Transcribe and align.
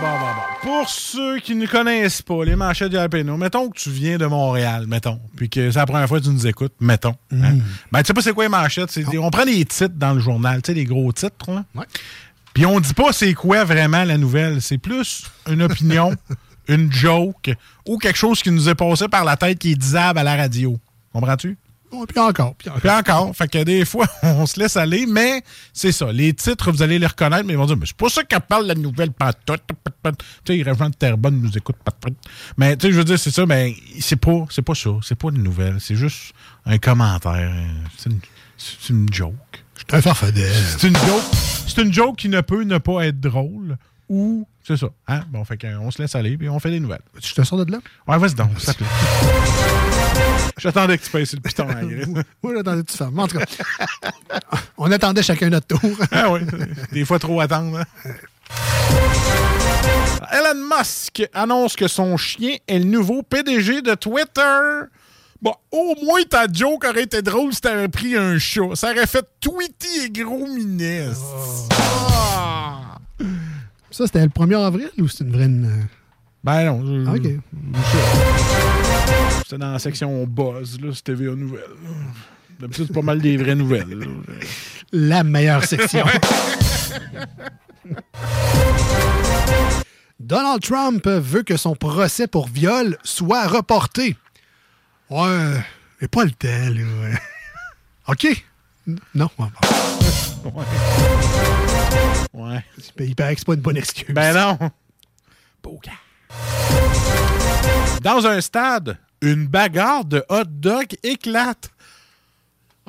Bon, 0.00 0.06
bon, 0.06 0.18
bon, 0.18 0.26
bon. 0.26 0.78
Pour 0.80 0.88
ceux 0.88 1.38
qui 1.40 1.54
ne 1.54 1.66
connaissent 1.66 2.22
pas 2.22 2.44
les 2.44 2.56
manchettes 2.56 2.90
du 2.90 2.96
Jalapeno, 2.96 3.36
mettons 3.36 3.68
que 3.68 3.78
tu 3.78 3.90
viens 3.90 4.18
de 4.18 4.26
Montréal, 4.26 4.86
mettons, 4.86 5.20
puis 5.36 5.48
que 5.48 5.70
c'est 5.70 5.78
la 5.78 5.86
première 5.86 6.08
fois 6.08 6.18
que 6.20 6.24
tu 6.24 6.30
nous 6.30 6.46
écoutes, 6.46 6.74
mettons. 6.80 7.14
hein. 7.32 7.58
Ben, 7.92 8.00
tu 8.02 8.06
sais 8.08 8.14
pas 8.14 8.22
c'est 8.22 8.32
quoi 8.32 8.44
les 8.44 8.50
manchettes? 8.50 8.90
c'est 8.90 9.04
On 9.18 9.30
prend 9.30 9.44
des 9.44 9.64
titres 9.64 9.94
dans 9.96 10.14
le 10.14 10.20
journal, 10.20 10.62
tu 10.62 10.68
sais, 10.72 10.74
les 10.74 10.84
gros 10.84 11.12
titres, 11.12 11.50
là. 11.50 11.64
Ouais. 11.74 11.84
Puis 12.54 12.66
on 12.66 12.80
dit 12.80 12.94
pas 12.94 13.12
c'est 13.12 13.34
quoi 13.34 13.64
vraiment 13.64 14.04
la 14.04 14.18
nouvelle. 14.18 14.60
C'est 14.60 14.78
plus 14.78 15.24
une 15.48 15.62
opinion, 15.62 16.14
une 16.68 16.90
joke 16.92 17.50
ou 17.86 17.98
quelque 17.98 18.18
chose 18.18 18.42
qui 18.42 18.50
nous 18.50 18.68
est 18.68 18.74
passé 18.74 19.06
par 19.08 19.24
la 19.24 19.36
tête 19.36 19.58
qui 19.58 19.72
est 19.72 19.76
disable 19.76 20.18
à 20.18 20.24
la 20.24 20.34
radio. 20.36 20.76
Comprends-tu? 21.12 21.56
Puis 21.90 22.18
encore, 22.18 22.54
puis 22.54 22.68
encore. 22.68 22.80
Puis 22.80 22.90
encore, 22.90 23.36
fait 23.36 23.48
que 23.48 23.62
des 23.64 23.84
fois, 23.84 24.06
on 24.22 24.46
se 24.46 24.58
laisse 24.60 24.76
aller, 24.76 25.06
mais 25.06 25.42
c'est 25.72 25.92
ça. 25.92 26.12
Les 26.12 26.34
titres, 26.34 26.70
vous 26.70 26.82
allez 26.82 26.98
les 26.98 27.06
reconnaître, 27.06 27.44
mais 27.46 27.54
ils 27.54 27.58
vont 27.58 27.66
dire, 27.66 27.76
mais 27.76 27.86
c'est 27.86 27.96
pas 27.96 28.08
ça 28.08 28.24
qu'elle 28.24 28.40
parle 28.40 28.66
la 28.66 28.74
nouvelle 28.74 29.12
pantoute. 29.12 29.62
Tu 30.44 30.56
sais, 30.56 30.62
régions 30.62 30.90
de 30.90 30.94
Terrebonne 30.94 31.40
nous 31.40 31.56
écoutent 31.56 31.76
pas 31.76 31.92
Mais 32.56 32.76
tu 32.76 32.86
sais, 32.86 32.92
je 32.92 32.98
veux 32.98 33.04
dire, 33.04 33.18
c'est 33.18 33.30
ça, 33.30 33.46
mais 33.46 33.74
c'est 34.00 34.16
pas, 34.16 34.46
c'est 34.50 34.62
pas 34.62 34.74
ça. 34.74 34.90
C'est 35.02 35.14
pas 35.14 35.28
une 35.28 35.42
nouvelle. 35.42 35.76
C'est 35.80 35.96
juste 35.96 36.32
un 36.66 36.78
commentaire. 36.78 37.52
C'est 37.96 38.10
une, 38.10 38.20
c'est 38.56 38.90
une 38.90 39.12
joke. 39.12 39.34
Je 39.76 39.84
suis 39.88 39.96
un 39.96 40.02
farfadet. 40.02 40.50
C'est 40.78 40.88
une 40.88 40.96
joke. 40.96 41.24
C'est 41.66 41.82
une 41.82 41.92
joke 41.92 42.16
qui 42.16 42.28
ne 42.28 42.40
peut 42.40 42.64
ne 42.64 42.78
pas 42.78 43.06
être 43.06 43.20
drôle. 43.20 43.76
Ou, 44.08 44.46
c'est 44.66 44.76
ça. 44.76 44.88
Hein? 45.06 45.22
Bon, 45.30 45.44
fait 45.44 45.58
qu'on 45.58 45.90
se 45.90 46.00
laisse 46.00 46.14
aller, 46.14 46.36
puis 46.38 46.48
on 46.48 46.58
fait 46.58 46.70
des 46.70 46.80
nouvelles. 46.80 47.02
Tu 47.20 47.34
te 47.34 47.42
sors 47.42 47.64
de 47.64 47.70
là? 47.70 47.78
Ouais, 48.06 48.18
vas-y 48.18 48.34
donc, 48.34 48.58
s'il 48.58 48.74
te 48.74 48.78
plaît. 48.78 49.77
J'attendais 50.58 50.98
que 50.98 51.04
tu 51.04 51.10
passes 51.10 51.32
le 51.34 51.40
piton 51.40 51.64
grille. 51.80 52.04
Oui, 52.42 52.52
j'attendais 52.56 52.82
que 52.82 52.90
tu 52.92 53.02
en 53.02 53.28
tout 53.28 53.38
cas, 53.38 53.44
on 54.76 54.90
attendait 54.90 55.22
chacun 55.22 55.50
notre 55.50 55.66
tour. 55.68 55.80
Ah 56.10 56.30
oui, 56.32 56.40
des 56.92 57.04
fois 57.04 57.18
trop 57.18 57.40
attendre. 57.40 57.78
hein. 57.78 57.84
Elon 60.32 60.68
Musk 60.76 61.22
annonce 61.32 61.76
que 61.76 61.86
son 61.88 62.16
chien 62.16 62.56
est 62.66 62.78
le 62.78 62.84
nouveau 62.84 63.22
PDG 63.22 63.82
de 63.82 63.94
Twitter. 63.94 64.60
Bon, 65.40 65.54
au 65.70 65.94
moins 66.04 66.22
ta 66.28 66.46
joke 66.52 66.84
aurait 66.84 67.04
été 67.04 67.22
drôle 67.22 67.54
si 67.54 67.60
t'avais 67.60 67.88
pris 67.88 68.16
un 68.16 68.38
chat. 68.38 68.74
Ça 68.74 68.90
aurait 68.90 69.06
fait 69.06 69.24
Tweety 69.40 70.06
et 70.06 70.10
gros. 70.10 70.44
Ah. 71.70 72.98
Ça, 73.90 74.06
c'était 74.06 74.22
le 74.22 74.28
1er 74.28 74.66
avril 74.66 74.90
ou 74.98 75.06
c'est 75.08 75.22
une 75.24 75.32
vraie. 75.32 75.48
Ben 76.44 76.64
non. 76.66 76.84
je- 76.84 77.06
Ah, 77.08 77.14
OK. 77.14 78.57
C'était 79.42 79.58
dans 79.58 79.72
la 79.72 79.78
section 79.78 80.26
Buzz, 80.26 80.80
là, 80.80 80.92
c'était 80.94 81.14
TVA 81.14 81.34
Nouvelles. 81.34 81.62
D'habitude, 82.60 82.86
c'est 82.88 82.94
pas 82.94 83.02
mal 83.02 83.20
des 83.20 83.36
vraies 83.36 83.54
nouvelles. 83.54 83.88
là. 83.88 84.06
La 84.92 85.22
meilleure 85.22 85.64
section. 85.64 86.04
Donald 90.20 90.60
Trump 90.60 91.06
veut 91.06 91.42
que 91.42 91.56
son 91.56 91.76
procès 91.76 92.26
pour 92.26 92.48
viol 92.48 92.98
soit 93.04 93.46
reporté. 93.46 94.16
Ouais, 95.08 95.60
mais 96.00 96.08
pas 96.08 96.24
le 96.24 96.32
temps, 96.32 96.48
là. 96.48 97.18
OK. 98.08 98.26
Non, 99.14 99.30
ouais. 99.38 99.46
Ouais. 102.32 102.64
il 103.00 103.14
paraît 103.14 103.34
que 103.34 103.40
c'est 103.40 103.46
pas 103.46 103.54
une 103.54 103.60
bonne 103.60 103.76
excuse. 103.76 104.14
Ben 104.14 104.34
non. 104.34 104.58
Dans 108.02 108.26
un 108.26 108.40
stade, 108.40 108.96
une 109.20 109.46
bagarre 109.46 110.04
de 110.04 110.24
hot 110.28 110.44
dog 110.46 110.86
éclate. 111.02 111.70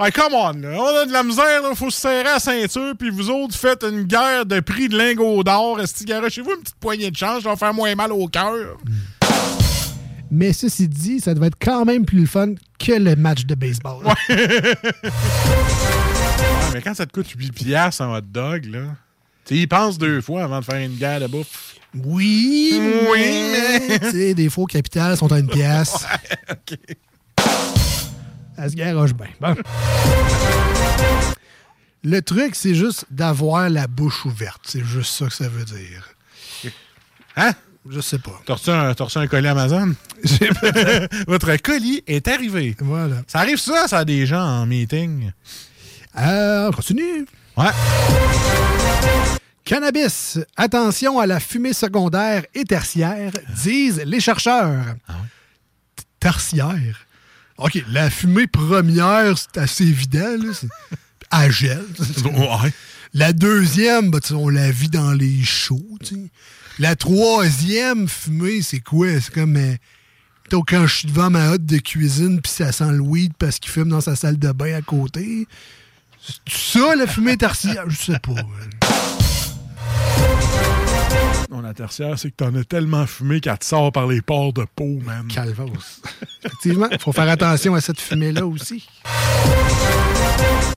Hey, 0.01 0.13
come 0.13 0.33
on, 0.33 0.53
là. 0.53 0.77
On 0.79 0.95
a 0.95 1.05
de 1.05 1.11
la 1.11 1.23
misère, 1.23 1.61
il 1.69 1.75
faut 1.75 1.89
se 1.89 1.99
serrer 1.99 2.23
la 2.23 2.39
ceinture, 2.39 2.93
puis 2.97 3.09
vous 3.09 3.29
autres 3.29 3.55
faites 3.55 3.83
une 3.83 4.03
guerre 4.03 4.45
de 4.45 4.61
prix 4.61 4.87
de 4.87 4.97
lingots 4.97 5.43
d'or. 5.43 5.81
Est-ce 5.81 6.05
chez 6.29 6.41
vous 6.41 6.51
une 6.51 6.61
petite 6.61 6.79
poignée 6.79 7.11
de 7.11 7.17
change, 7.17 7.43
ça 7.43 7.49
va 7.49 7.57
faire 7.57 7.73
moins 7.73 7.93
mal 7.95 8.13
au 8.13 8.27
cœur? 8.27 8.77
Mais 10.31 10.53
ceci 10.53 10.87
dit, 10.87 11.19
ça 11.19 11.33
devait 11.33 11.47
être 11.47 11.57
quand 11.59 11.83
même 11.83 12.05
plus 12.05 12.21
le 12.21 12.27
fun 12.27 12.53
que 12.77 12.93
le 12.93 13.15
match 13.17 13.45
de 13.45 13.55
baseball. 13.55 14.05
Ouais, 14.05 14.13
mais 16.73 16.81
quand 16.81 16.93
ça 16.93 17.05
te 17.05 17.11
coûte 17.11 17.27
8 17.29 17.51
piastres 17.51 18.01
un 18.01 18.15
hot 18.15 18.21
dog, 18.21 18.65
là, 18.65 18.95
tu 19.43 19.55
y 19.55 19.67
penses 19.67 19.97
deux 19.97 20.21
fois 20.21 20.43
avant 20.43 20.59
de 20.59 20.65
faire 20.65 20.77
une 20.77 20.95
guerre 20.95 21.19
de 21.19 21.27
bouffe. 21.27 21.78
Oui, 21.95 22.79
Oui, 23.11 23.51
mais- 23.51 23.99
Tu 23.99 24.11
sais, 24.11 24.33
des 24.33 24.49
faux 24.49 24.65
capitales 24.65 25.17
sont 25.17 25.31
à 25.31 25.39
une 25.39 25.47
pièce. 25.47 25.95
OK. 26.51 26.77
Elle 28.57 28.69
se 28.69 28.75
garoche 28.75 29.13
bien. 29.13 29.27
Bon. 29.39 29.55
Le 32.03 32.21
truc, 32.21 32.55
c'est 32.55 32.75
juste 32.75 33.05
d'avoir 33.09 33.69
la 33.69 33.87
bouche 33.87 34.25
ouverte. 34.25 34.61
C'est 34.65 34.83
juste 34.83 35.13
ça 35.17 35.25
que 35.27 35.33
ça 35.33 35.49
veut 35.49 35.65
dire. 35.65 36.09
Hein? 37.35 37.51
Je 37.89 38.01
sais 38.01 38.19
pas. 38.19 38.39
T'as 38.45 38.53
reçu, 38.53 38.69
un- 38.69 38.93
t'as 38.93 39.03
reçu 39.05 39.17
un 39.17 39.27
colis 39.27 39.47
Amazon? 39.47 39.95
Votre 41.27 41.55
colis 41.57 42.03
est 42.07 42.27
arrivé. 42.27 42.75
Voilà. 42.79 43.15
Ça 43.27 43.39
arrive 43.39 43.57
ça, 43.57 43.87
ça, 43.87 43.99
à 43.99 44.05
des 44.05 44.25
gens 44.25 44.41
en 44.43 44.65
meeting. 44.65 45.31
Euh, 46.17 46.67
on 46.67 46.71
continue. 46.71 47.25
Ouais. 47.57 47.65
Cannabis. 49.69 50.39
Attention 50.57 51.19
à 51.19 51.27
la 51.27 51.39
fumée 51.39 51.73
secondaire 51.73 52.43
et 52.55 52.63
tertiaire, 52.63 53.31
disent 53.63 54.01
les 54.03 54.19
chercheurs. 54.19 54.83
T- 55.95 56.03
Tertiaire. 56.19 57.05
OK, 57.59 57.83
la 57.91 58.09
fumée 58.09 58.47
première, 58.47 59.37
c'est 59.37 59.59
assez 59.59 59.83
évident. 59.83 60.37
Là. 60.43 60.53
C'est- 60.53 60.67
Elle 61.43 61.51
gèle. 61.51 61.85
Ouais. 62.25 62.73
La 63.13 63.31
deuxième, 63.31 64.09
bah, 64.09 64.19
tu 64.19 64.29
sais, 64.29 64.33
on 64.33 64.49
la 64.49 64.71
vit 64.71 64.89
dans 64.89 65.11
les 65.11 65.43
shows. 65.43 65.97
tu 66.03 66.15
sais. 66.15 66.21
La 66.79 66.95
troisième 66.95 68.07
fumée, 68.07 68.63
c'est 68.63 68.79
quoi? 68.79 69.21
C'est 69.21 69.31
comme 69.31 69.55
euh, 69.55 69.75
quand 70.49 70.87
je 70.87 70.95
suis 70.95 71.07
devant 71.09 71.29
ma 71.29 71.51
hotte 71.51 71.65
de 71.67 71.77
cuisine 71.77 72.41
puis 72.41 72.51
ça 72.51 72.71
sent 72.71 72.91
le 72.91 73.01
weed 73.01 73.33
parce 73.37 73.59
qu'il 73.59 73.71
fume 73.71 73.89
dans 73.89 74.01
sa 74.01 74.15
salle 74.15 74.39
de 74.39 74.51
bain 74.51 74.73
à 74.75 74.81
côté. 74.81 75.47
C'est 76.47 76.79
ça, 76.79 76.95
la 76.95 77.05
fumée 77.05 77.37
tertiaire? 77.37 77.87
Je 77.87 77.97
sais 77.97 78.19
pas. 78.19 78.33
Non, 81.49 81.61
la 81.61 81.73
tertiaire, 81.73 82.19
c'est 82.19 82.29
que 82.29 82.35
t'en 82.35 82.53
as 82.53 82.63
tellement 82.63 83.07
fumé 83.07 83.41
qu'elle 83.41 83.57
te 83.57 83.65
sort 83.65 83.91
par 83.91 84.05
les 84.05 84.21
pores 84.21 84.53
de 84.53 84.65
peau, 84.75 84.99
man. 85.03 85.27
Calvos. 85.33 85.71
Effectivement, 86.43 86.87
il 86.91 86.99
faut 86.99 87.11
faire 87.11 87.27
attention 87.27 87.73
à 87.73 87.81
cette 87.81 87.99
fumée-là 87.99 88.45
aussi. 88.45 88.87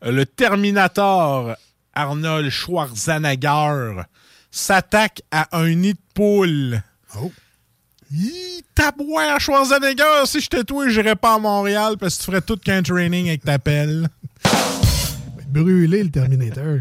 Le 0.03 0.25
Terminator 0.25 1.57
Arnold 1.93 2.49
Schwarzenegger 2.49 4.03
s'attaque 4.51 5.21
à 5.31 5.59
un 5.59 5.75
nid 5.75 5.93
de 5.93 5.99
poule. 6.15 6.83
Oh. 7.21 7.31
Hi, 8.11 8.65
tabouin, 8.75 9.39
Schwarzenegger, 9.39 10.25
si 10.25 10.41
j'étais 10.41 10.65
toi, 10.65 10.89
j'irais 10.89 11.17
pas 11.17 11.35
à 11.35 11.39
Montréal 11.39 11.97
parce 12.01 12.17
que 12.17 12.21
tu 12.21 12.31
ferais 12.31 12.41
tout 12.41 12.57
qu'un 12.57 12.83
training 12.83 13.29
avec 13.29 13.45
ta 13.45 13.59
pelle. 13.59 14.09
Brûler 15.49 16.05
le 16.05 16.11
Terminator. 16.11 16.79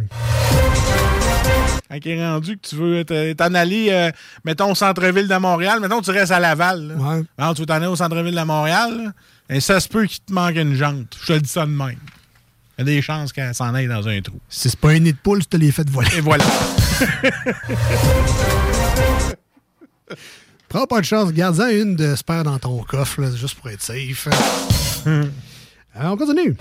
Quand 1.90 1.98
il 2.06 2.12
est 2.12 2.26
rendu 2.28 2.58
que 2.58 2.68
tu 2.70 2.76
veux 2.76 3.04
te- 3.04 3.34
t'en 3.34 3.54
aller, 3.54 3.88
euh, 3.92 4.12
mettons, 4.46 4.72
au 4.72 4.76
centre-ville 4.76 5.28
de 5.28 5.36
Montréal, 5.36 5.80
mettons, 5.82 6.02
tu 6.02 6.12
restes 6.12 6.32
à 6.32 6.40
Laval. 6.40 6.88
là. 6.88 6.96
Ouais. 6.96 7.24
Alors, 7.38 7.54
tu 7.54 7.62
veux 7.62 7.66
t'en 7.66 7.74
aller 7.76 7.88
au 7.88 7.96
centre-ville 7.98 8.34
de 8.36 8.42
Montréal, 8.44 9.04
là, 9.06 9.12
et 9.56 9.60
ça 9.60 9.80
se 9.80 9.88
peut 9.90 10.06
qu'il 10.06 10.22
te 10.22 10.32
manque 10.32 10.56
une 10.56 10.76
jante. 10.76 11.18
Je 11.22 11.34
te 11.34 11.40
dis 11.40 11.50
ça 11.50 11.66
de 11.66 11.72
même. 11.72 11.98
Il 12.78 12.80
y 12.80 12.82
a 12.82 12.86
des 12.96 13.02
chances 13.02 13.34
qu'elle 13.34 13.54
s'en 13.54 13.74
aille 13.76 13.88
dans 13.88 14.08
un 14.08 14.22
trou. 14.22 14.40
Si 14.50 14.70
c'est 14.70 14.80
pas 14.80 14.90
un 14.92 15.00
nid 15.00 15.12
de 15.12 15.18
poule, 15.18 15.40
tu 15.42 15.48
te 15.48 15.58
les 15.58 15.72
fait 15.72 15.88
voler. 15.90 16.08
Et 16.18 16.22
voilà. 16.22 16.46
Prends 20.70 20.86
pas 20.86 21.02
de 21.02 21.06
chance, 21.06 21.34
garde-en 21.34 21.68
une 21.68 21.96
de 21.98 22.16
spare 22.16 22.44
dans 22.46 22.58
ton 22.58 22.82
coffre, 22.84 23.22
là, 23.22 23.28
juste 23.36 23.56
pour 23.56 23.70
être 23.70 23.82
safe. 23.82 24.30
Alors, 25.94 26.14
on 26.14 26.18
continue. 26.18 26.56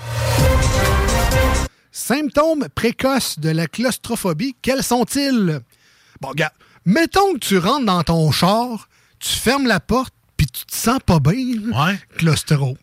Symptômes 1.93 2.69
précoces 2.75 3.39
de 3.39 3.51
la 3.51 3.67
claustrophobie, 3.67 4.55
quels 4.63 4.83
sont-ils? 4.83 5.61
Bon, 6.21 6.29
regarde, 6.29 6.53
mettons 6.85 7.35
que 7.35 7.39
tu 7.39 7.59
rentres 7.59 7.87
dans 7.87 8.03
ton 8.03 8.31
char, 8.31 8.89
tu 9.19 9.31
fermes 9.31 9.67
la 9.67 9.81
porte, 9.81 10.15
puis 10.37 10.47
tu 10.47 10.65
te 10.65 10.75
sens 10.75 11.01
pas 11.05 11.19
bien. 11.21 11.35
Ouais. 11.35 11.99
Claustro. 12.17 12.79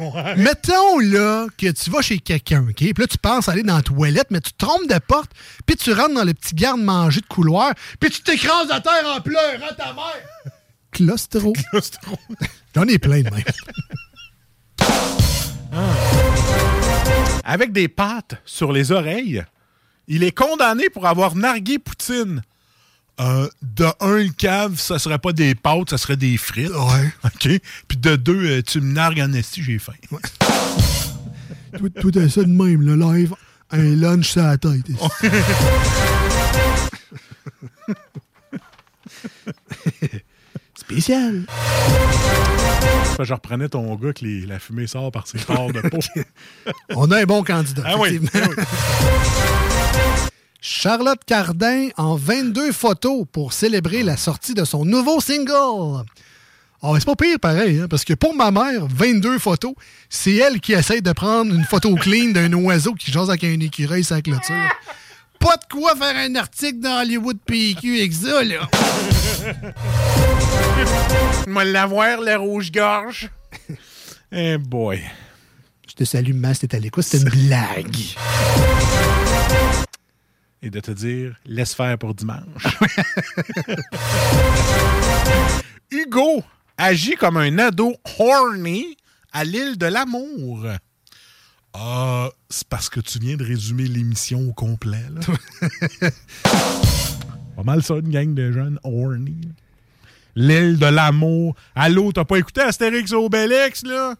ouais. 0.00 0.34
Mettons 0.36 0.98
là 0.98 1.46
que 1.56 1.70
tu 1.70 1.90
vas 1.90 2.02
chez 2.02 2.18
quelqu'un, 2.18 2.62
OK? 2.68 2.74
Puis 2.76 2.94
là, 2.98 3.06
tu 3.06 3.18
penses 3.18 3.48
aller 3.48 3.62
dans 3.62 3.76
la 3.76 3.82
toilette, 3.82 4.26
mais 4.30 4.40
tu 4.40 4.52
te 4.52 4.64
trompes 4.64 4.88
de 4.88 4.98
porte, 4.98 5.30
puis 5.66 5.76
tu 5.76 5.92
rentres 5.92 6.14
dans 6.14 6.24
le 6.24 6.34
petit 6.34 6.54
garde-manger 6.54 7.20
de 7.20 7.26
couloir, 7.26 7.74
puis 8.00 8.10
tu 8.10 8.22
t'écrases 8.22 8.70
à 8.70 8.80
terre 8.80 9.04
en 9.06 9.20
pleurant 9.20 9.74
ta 9.76 9.92
mère. 9.92 10.26
Claustro. 10.90 11.52
J'en 12.74 12.88
ai 12.88 12.98
plein 12.98 13.22
de 13.22 13.30
même. 13.30 13.44
Avec 17.44 17.72
des 17.72 17.88
pattes 17.88 18.40
sur 18.44 18.72
les 18.72 18.92
oreilles, 18.92 19.42
il 20.08 20.22
est 20.22 20.36
condamné 20.36 20.88
pour 20.90 21.06
avoir 21.06 21.34
nargué 21.34 21.78
Poutine. 21.78 22.42
Euh, 23.20 23.48
de 23.60 23.84
un, 24.00 24.16
le 24.16 24.30
cave, 24.30 24.78
ça 24.78 24.98
serait 24.98 25.18
pas 25.18 25.32
des 25.32 25.54
pâtes, 25.54 25.90
ça 25.90 25.98
serait 25.98 26.16
des 26.16 26.36
frites. 26.38 26.70
Ouais. 26.70 27.12
OK? 27.24 27.60
Puis 27.86 27.98
de 27.98 28.16
deux, 28.16 28.46
euh, 28.58 28.62
tu 28.62 28.80
me 28.80 28.92
nargues 28.92 29.20
en 29.20 29.32
esti, 29.34 29.62
j'ai 29.62 29.78
faim. 29.78 29.92
Tout, 31.76 31.90
tout 31.90 32.18
est 32.18 32.28
ça 32.30 32.42
de 32.42 32.48
même, 32.48 32.80
le 32.82 32.96
live. 32.96 33.34
Un 33.70 33.94
lunch 33.94 34.30
sur 34.30 34.42
la 34.42 34.56
tête. 34.58 34.86
Spécial. 40.74 41.44
Je 43.22 43.32
reprenais 43.34 43.68
ton 43.68 43.94
gars 43.96 44.12
que 44.12 44.24
les- 44.24 44.46
la 44.46 44.58
fumée 44.58 44.86
sort 44.86 45.12
par 45.12 45.26
ses 45.26 45.38
pores 45.38 45.72
de 45.72 45.80
peau. 45.82 45.98
On 46.94 47.10
a 47.10 47.20
un 47.20 47.24
bon 47.24 47.42
candidat. 47.42 47.82
Ah 47.84 47.96
oui, 47.98 48.20
effectivement. 48.22 48.64
Charlotte 50.60 51.20
Cardin 51.26 51.88
en 51.96 52.16
22 52.16 52.72
photos 52.72 53.24
pour 53.32 53.54
célébrer 53.54 54.02
la 54.02 54.16
sortie 54.16 54.52
de 54.52 54.64
son 54.64 54.84
nouveau 54.84 55.20
single. 55.20 56.04
Ah, 56.82 56.92
c'est 56.98 57.04
pas 57.04 57.16
pire 57.16 57.38
pareil, 57.38 57.80
hein, 57.80 57.86
parce 57.88 58.04
que 58.04 58.14
pour 58.14 58.34
ma 58.34 58.50
mère, 58.50 58.86
22 58.88 59.38
photos, 59.38 59.74
c'est 60.08 60.34
elle 60.34 60.60
qui 60.60 60.72
essaie 60.72 61.00
de 61.00 61.12
prendre 61.12 61.54
une 61.54 61.64
photo 61.64 61.94
clean 61.94 62.30
d'un 62.32 62.52
oiseau 62.54 62.94
qui 62.94 63.10
jase 63.10 63.28
avec 63.28 63.44
un 63.44 63.60
écureuil 63.60 64.04
sur 64.04 64.16
la 64.16 64.22
clôture. 64.22 64.54
Pas 65.38 65.56
de 65.56 65.64
quoi 65.70 65.94
faire 65.96 66.16
un 66.16 66.34
article 66.36 66.80
dans 66.80 67.00
Hollywood 67.00 67.38
PQ 67.46 67.98
avec 67.98 68.12
ça, 68.12 68.42
là. 68.44 68.68
Moi, 71.46 71.64
l'avoir, 71.64 72.20
le 72.20 72.36
rouge-gorge. 72.36 73.30
Eh 74.32 74.58
boy. 74.58 75.02
Te 76.00 76.06
salue, 76.06 76.32
Mas, 76.32 76.58
t'es 76.58 76.74
à 76.74 76.78
l'écoute, 76.78 77.04
c'était 77.04 77.24
une 77.24 77.46
blague. 77.46 77.94
Et 80.62 80.70
de 80.70 80.80
te 80.80 80.92
dire, 80.92 81.38
laisse 81.44 81.74
faire 81.74 81.98
pour 81.98 82.14
dimanche. 82.14 82.40
Hugo 85.90 86.42
agit 86.78 87.16
comme 87.16 87.36
un 87.36 87.58
ado 87.58 87.94
horny 88.18 88.96
à 89.30 89.44
l'île 89.44 89.76
de 89.76 89.84
l'amour. 89.84 90.68
Ah, 91.74 92.30
c'est 92.48 92.68
parce 92.68 92.88
que 92.88 93.00
tu 93.00 93.18
viens 93.18 93.36
de 93.36 93.44
résumer 93.44 93.84
l'émission 93.84 94.40
au 94.48 94.54
complet, 94.54 95.04
là. 95.12 95.20
Pas 97.56 97.62
mal 97.62 97.82
ça, 97.82 97.96
une 97.96 98.08
gang 98.08 98.32
de 98.32 98.52
jeunes 98.52 98.80
horny. 98.84 99.38
L'île 100.34 100.78
de 100.78 100.86
l'amour. 100.86 101.56
Allô, 101.74 102.10
t'as 102.10 102.24
pas 102.24 102.38
écouté 102.38 102.62
Astérix 102.62 103.12
Obélix, 103.12 103.82
là? 103.82 104.14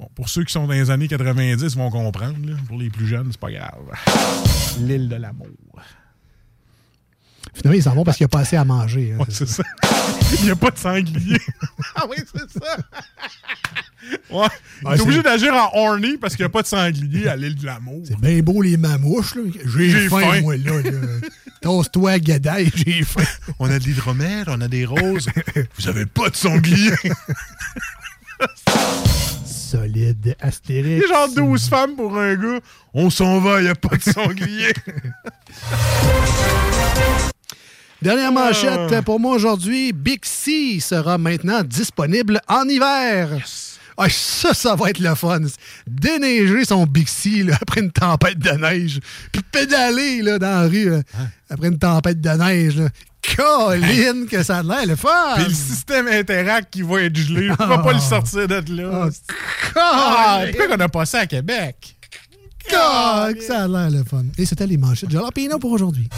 Bon, 0.00 0.08
pour 0.14 0.30
ceux 0.30 0.44
qui 0.44 0.52
sont 0.54 0.66
dans 0.66 0.72
les 0.72 0.90
années 0.90 1.08
90 1.08 1.76
vont 1.76 1.90
comprendre. 1.90 2.36
là. 2.46 2.56
Pour 2.66 2.78
les 2.78 2.88
plus 2.88 3.06
jeunes, 3.06 3.28
c'est 3.30 3.40
pas 3.40 3.50
grave. 3.52 3.84
L'île 4.80 5.08
de 5.10 5.16
l'amour. 5.16 5.46
Finalement, 7.54 7.76
ils 7.76 7.82
s'en 7.82 7.94
vont 7.94 8.04
parce 8.04 8.16
qu'il 8.16 8.24
n'y 8.24 8.30
a 8.30 8.34
pas 8.36 8.40
assez 8.40 8.56
à 8.56 8.64
manger. 8.64 9.12
hein, 9.12 9.18
Ouais, 9.18 9.26
c'est 9.28 9.46
ça. 9.46 9.62
Il 10.38 10.44
n'y 10.44 10.50
a 10.50 10.56
pas 10.56 10.70
de 10.70 10.78
sanglier. 10.78 11.36
ah 11.96 12.04
oui, 12.08 12.16
c'est 12.34 12.58
ça. 12.60 12.76
Ouais. 14.30 14.46
Il 14.82 14.86
Ouais, 14.88 14.96
est 14.96 15.00
obligé 15.00 15.22
d'agir 15.22 15.52
en 15.54 15.70
horny 15.78 16.16
parce 16.16 16.34
qu'il 16.34 16.44
n'y 16.44 16.46
a 16.46 16.50
pas 16.50 16.62
de 16.62 16.66
sanglier 16.68 17.28
à 17.28 17.36
l'île 17.36 17.56
de 17.56 17.66
l'amour. 17.66 18.02
C'est 18.06 18.18
bien 18.18 18.40
beau 18.40 18.62
les 18.62 18.78
mamouches, 18.78 19.34
là. 19.34 19.42
J'ai 19.66 19.90
J'ai 19.90 20.08
faim, 20.08 20.20
faim. 20.20 20.40
moi, 20.40 20.56
là. 20.56 20.80
là. 20.80 20.90
Tosse-toi, 21.60 22.18
gadaille, 22.20 22.70
j'ai 22.74 23.02
faim. 23.04 23.24
On 23.58 23.68
a 23.70 23.78
de 23.78 23.84
l'hydromel, 23.84 24.44
on 24.46 24.60
a 24.62 24.68
des 24.68 24.86
roses. 24.86 25.28
Vous 25.78 25.88
avez 25.88 26.06
pas 26.06 26.30
de 26.30 26.36
sanglier. 26.36 26.92
Astérix. 30.40 31.02
y 31.02 31.04
a 31.04 31.14
genre 31.14 31.28
12 31.34 31.68
femmes 31.68 31.96
pour 31.96 32.16
un 32.18 32.34
gars. 32.34 32.60
On 32.94 33.10
s'en 33.10 33.40
va, 33.40 33.60
il 33.60 33.64
n'y 33.64 33.70
a 33.70 33.74
pas 33.74 33.96
de 33.96 34.02
sanglier. 34.02 34.72
Dernière 38.02 38.32
manchette 38.32 39.02
pour 39.04 39.20
moi 39.20 39.36
aujourd'hui. 39.36 39.92
Bixi 39.92 40.80
sera 40.80 41.18
maintenant 41.18 41.62
disponible 41.62 42.40
en 42.48 42.66
hiver. 42.66 43.28
Ah, 44.02 44.08
ça, 44.08 44.54
ça 44.54 44.74
va 44.74 44.88
être 44.88 45.00
le 45.00 45.14
fun. 45.14 45.40
Déneiger 45.86 46.64
son 46.64 46.86
Bixi 46.86 47.42
là, 47.42 47.58
après 47.60 47.82
une 47.82 47.92
tempête 47.92 48.38
de 48.38 48.52
neige. 48.52 49.00
Puis 49.30 49.42
pédaler 49.42 50.22
là, 50.22 50.38
dans 50.38 50.62
la 50.62 50.68
rue 50.68 50.88
là, 50.88 51.02
après 51.50 51.68
une 51.68 51.78
tempête 51.78 52.18
de 52.18 52.30
neige. 52.30 52.80
Colline 53.36 54.26
que 54.26 54.42
ça 54.42 54.58
a 54.58 54.62
l'air 54.62 54.86
le 54.86 54.96
fun! 54.96 55.34
Puis 55.36 55.44
le 55.44 55.54
système 55.54 56.08
Interact 56.08 56.70
qui 56.70 56.82
va 56.82 57.02
être 57.02 57.16
gelé, 57.16 57.50
on 57.58 57.66
va 57.66 57.78
pas 57.78 57.92
le 57.92 58.00
sortir 58.00 58.48
de 58.48 58.62
là. 58.76 59.08
Ah, 59.76 60.38
Colline! 60.40 60.56
pourquoi 60.56 60.76
qu'on 60.76 60.82
a 60.84 60.88
pas 60.88 61.06
ça 61.06 61.20
à 61.20 61.26
Québec? 61.26 61.96
Ah, 62.72 63.28
que 63.34 63.42
ça 63.42 63.64
a 63.64 63.68
l'air 63.68 63.90
le 63.90 64.04
fun. 64.04 64.24
Et 64.38 64.46
c'était 64.46 64.66
les 64.66 64.76
manchettes. 64.76 65.10
Jalapino 65.10 65.58
pour 65.58 65.72
aujourd'hui. 65.72 66.08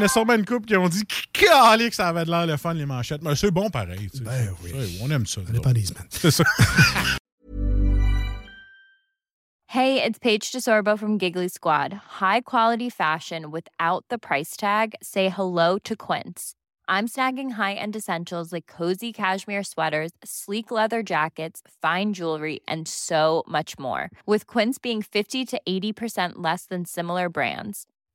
En 0.00 0.04
a 0.04 0.08
sûrement 0.08 0.34
une 0.34 0.44
couple 0.44 0.66
qui 0.66 0.76
ont 0.76 0.88
dit 0.88 1.04
que 1.32 1.94
ça 1.94 2.08
avait 2.08 2.24
de 2.24 2.30
l'air 2.30 2.46
le 2.46 2.56
fun, 2.56 2.74
les 2.74 2.86
manchettes. 2.86 3.22
Mais 3.22 3.36
c'est 3.36 3.50
bon 3.50 3.70
pareil. 3.70 4.08
tu 4.10 4.18
sais. 4.18 4.24
Ben 4.24 4.54
oui. 4.62 4.72
Ouais, 4.72 4.86
On 5.02 5.10
aime 5.10 5.26
ça. 5.26 5.40
Ça 5.46 5.52
dépend 5.52 5.72
des 5.72 5.84
semaines. 5.84 6.06
C'est 6.10 6.30
ça. 6.30 6.44
Hey, 9.72 10.02
it's 10.02 10.18
Paige 10.18 10.50
DeSorbo 10.50 10.98
from 10.98 11.16
Giggly 11.16 11.46
Squad. 11.46 11.92
High 12.18 12.40
quality 12.40 12.90
fashion 12.90 13.52
without 13.52 14.04
the 14.10 14.18
price 14.18 14.56
tag. 14.56 14.96
Say 15.00 15.28
hello 15.28 15.78
to 15.84 15.94
Quince. 15.94 16.54
I'm 16.88 17.06
snagging 17.06 17.52
high-end 17.52 17.94
essentials 17.94 18.52
like 18.52 18.66
cozy 18.66 19.12
cashmere 19.12 19.62
sweaters, 19.62 20.10
sleek 20.24 20.72
leather 20.72 21.04
jackets, 21.04 21.62
fine 21.80 22.14
jewelry, 22.14 22.58
and 22.66 22.88
so 22.88 23.44
much 23.46 23.78
more. 23.78 24.10
With 24.26 24.48
Quince 24.48 24.78
being 24.78 25.02
50 25.02 25.44
to 25.44 25.60
80% 25.68 26.32
less 26.38 26.64
than 26.66 26.84
similar 26.84 27.28
brands. 27.28 27.86